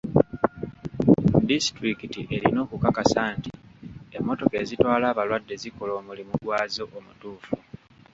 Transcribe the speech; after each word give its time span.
Disitulikiti 1.49 2.21
erina 2.35 2.59
okukakasa 2.65 3.21
nti 3.37 3.51
emmotoka 4.17 4.55
ezitwala 4.63 5.05
abalwadde 5.09 5.55
zikola 5.61 5.91
omulimu 5.99 6.33
gwazo 6.43 6.83
omutuufu. 6.97 7.53